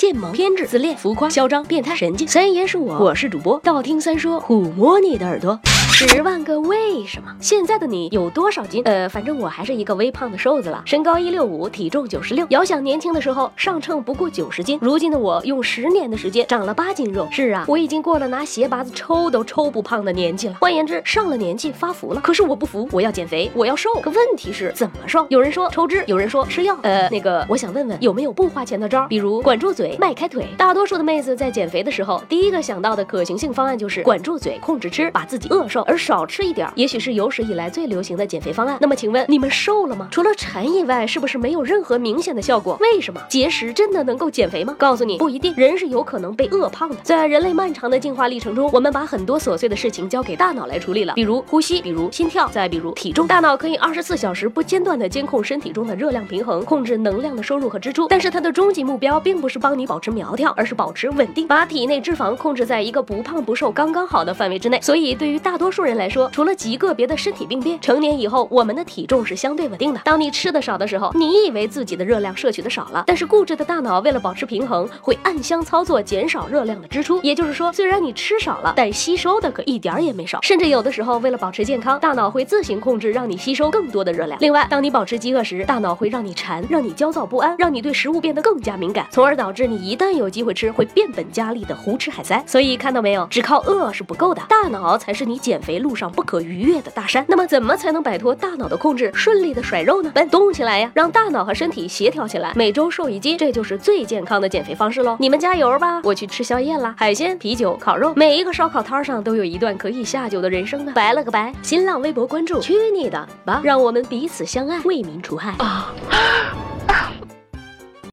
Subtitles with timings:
[0.00, 2.26] 贱萌、偏执、自恋、浮夸、嚣张、变态、神经。
[2.26, 5.60] 三爷是我，我是主播，道听三说，抚摸你的耳朵。
[5.92, 7.36] 十万个为什么？
[7.38, 8.82] 现在的你有多少斤？
[8.86, 12.46] 呃，反正我还是一个微胖的瘦子了，身高一六五，体重九十六。
[12.48, 17.28] 遥想年轻的时候上称不过九十斤，如今的我用十年的时间长了八斤肉。
[17.30, 20.56] 是啊，我已经过了拿鞋拔子抽都抽不胖的年纪了。
[20.62, 22.20] 换言之，上了年纪发福了。
[22.22, 23.90] 可是我不服，我要减肥，我要瘦。
[24.02, 25.26] 可问题是怎么瘦？
[25.28, 26.74] 有人说抽脂，有人说吃药。
[26.80, 29.06] 呃，那个，我想问问有没有不花钱的招？
[29.06, 30.46] 比如管住嘴，迈开腿。
[30.56, 36.70] 大多数的妹子在减肥的时候，第一个想到的可行性方案就是管住嘴，控制吃，把自己饿瘦，而少吃一点。
[36.74, 38.78] 也许是有史以来最流行的减肥方案。
[38.80, 40.08] 那么，请问你们瘦了吗？
[40.10, 42.76] 除了馋以外，是不是没有任何明显的效果？
[42.80, 44.74] 为什么节食真的能够减肥吗？
[44.78, 45.54] 告诉你，不一定。
[45.56, 46.96] 人是有可能被饿胖的。
[47.02, 53.26] 在人类漫长的进化历程中，我们把很多琐碎的事情交给大脑来处理了，比如呼吸，比如心跳，再比如体重。
[53.26, 58.06] 大脑可以二十四小时不间断的监控身体中的热量平衡，控制能量的收入和支出。
[58.08, 64.78] 但是它的终极目标并不是帮你你保持苗条，而是保持稳定，把体内脂肪控制在一个不胖不瘦刚刚好的范围之内。
[64.82, 70.00] 所以，对于大多数人来说，除了极个别的身体病变，成年以后我们的体重是相对稳定的。
[70.04, 77.18] 当你吃的少的时候，你以为自己的热量摄取的少了，但是固执的大脑为了保持平衡，会暗箱操作减少热量的支出。
[77.22, 80.38] 也就是说，虽然你吃少了，但吸收的可一点也没少。
[80.42, 84.38] 甚至有的时候，为了保持健康，大脑会自行控制，让你吸收更多的热量。
[84.40, 92.42] 另外，当你保持饥饿时，大脑会让你馋，让你焦躁不安，让你对食物变得更加敏感，从而导致你一旦有机会吃，会变本加厉的胡吃海塞。
[92.46, 96.90] 所以看到没有，只靠饿是不够的，大脑才是你减肥路上不可逾越的。
[96.90, 100.10] 大山，那么怎么才能摆脱大脑的控制，顺利的甩肉呢？
[100.12, 105.16] 笨，动起来呀，让大脑和身体协调起来，每周瘦一斤，这就是最健康的减肥方式喽！
[105.20, 106.00] 你们加油吧！
[106.02, 110.92] 我去吃宵夜啦，海鲜、啤酒、烤肉，每一个烧烤摊上都有一段可以下酒的人生呢。
[110.94, 113.60] 拜了个拜，新浪微博关注，去你的吧！
[113.62, 115.50] 让我们彼此相爱，为民除害。
[115.58, 115.94] 啊